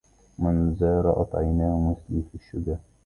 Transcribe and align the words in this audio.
من 0.39 0.73
ذا 0.73 1.01
رأت 1.01 1.35
عيناه 1.35 1.79
مثلي 1.89 2.21
في 2.29 2.35
الشجا 2.35 2.77